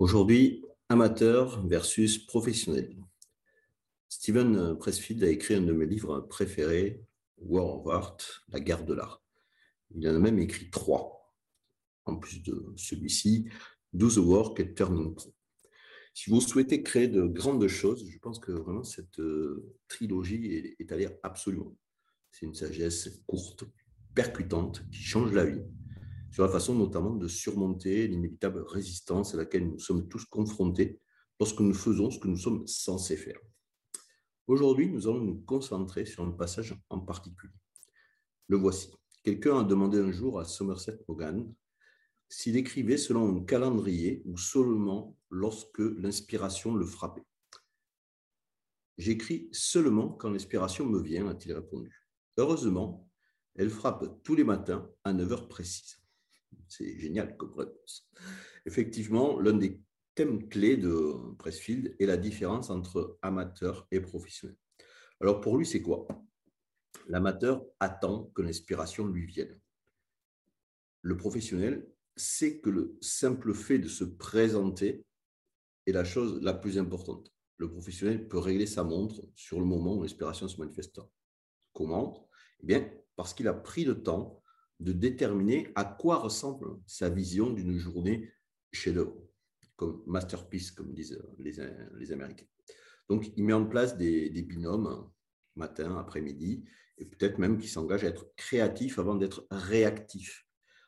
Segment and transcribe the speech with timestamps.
[0.00, 2.96] Aujourd'hui, amateur versus professionnel.
[4.08, 7.04] Steven Pressfield a écrit un de mes livres préférés,
[7.38, 8.16] War of Art,
[8.48, 9.22] La guerre de l'art.
[9.94, 11.32] Il en a même écrit trois,
[12.06, 13.48] en plus de celui-ci,
[13.92, 15.32] Do the Work et Turning Pro.
[16.12, 20.90] Si vous souhaitez créer de grandes choses, je pense que vraiment cette euh, trilogie est
[20.90, 21.76] à lire absolument.
[22.32, 23.62] C'est une sagesse courte,
[24.12, 25.62] percutante, qui change la vie
[26.34, 30.98] sur la façon notamment de surmonter l'inévitable résistance à laquelle nous sommes tous confrontés
[31.38, 33.38] lorsque nous faisons ce que nous sommes censés faire.
[34.48, 37.54] Aujourd'hui, nous allons nous concentrer sur un passage en particulier.
[38.48, 38.90] Le voici.
[39.22, 41.54] Quelqu'un a demandé un jour à Somerset Maugham
[42.28, 47.24] s'il écrivait selon un calendrier ou seulement lorsque l'inspiration le frappait.
[48.98, 52.08] J'écris seulement quand l'inspiration me vient, a-t-il répondu.
[52.38, 53.08] Heureusement,
[53.54, 56.03] elle frappe tous les matins à 9 heures précises.
[56.68, 58.08] C'est génial comme réponse.
[58.66, 59.80] Effectivement, l'un des
[60.14, 64.56] thèmes clés de Pressfield est la différence entre amateur et professionnel.
[65.20, 66.06] Alors pour lui, c'est quoi?
[67.08, 69.60] L'amateur attend que l'inspiration lui vienne.
[71.02, 75.04] Le professionnel sait que le simple fait de se présenter
[75.86, 77.30] est la chose la plus importante.
[77.56, 81.00] Le professionnel peut régler sa montre sur le moment où l'inspiration se manifeste.
[81.72, 82.28] Comment?
[82.60, 84.42] Eh bien, parce qu'il a pris le temps
[84.80, 88.30] de déterminer à quoi ressemble sa vision d'une journée
[88.72, 89.16] chez l'œuvre,
[89.76, 92.46] comme masterpiece, comme disent les, Américains.
[93.08, 95.10] Donc, il met en place des, binômes,
[95.56, 96.64] matin, après-midi,
[96.98, 100.46] et peut-être même qu'il s'engage à être créatif avant d'être réactif,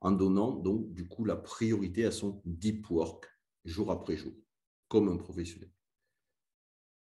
[0.00, 3.26] en donnant donc du coup la priorité à son deep work,
[3.64, 4.34] jour après jour,
[4.88, 5.70] comme un professionnel.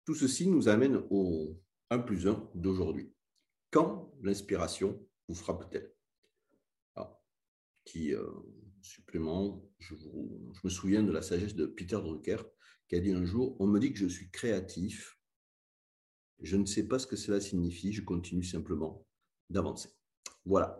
[0.04, 1.58] Tout ceci nous amène au
[1.90, 3.14] 1 plus 1 d'aujourd'hui.
[3.70, 5.92] Quand l'inspiration vous frappe-t-elle
[7.84, 8.24] qui euh,
[8.80, 9.94] supplément, je,
[10.64, 12.38] me souviens de la sagesse de Peter Drucker
[12.88, 15.18] qui a dit un jour, on me dit que je suis créatif,
[16.40, 19.06] je ne sais pas ce que cela signifie, je continue simplement
[19.50, 19.90] d'avancer.
[20.44, 20.78] Voilà.